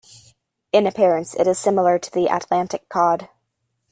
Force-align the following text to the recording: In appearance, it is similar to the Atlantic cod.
In 0.71 0.87
appearance, 0.87 1.35
it 1.35 1.45
is 1.45 1.59
similar 1.59 1.99
to 1.99 2.11
the 2.11 2.25
Atlantic 2.25 2.89
cod. 2.89 3.29